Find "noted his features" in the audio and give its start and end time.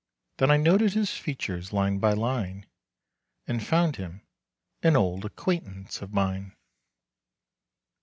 0.57-1.71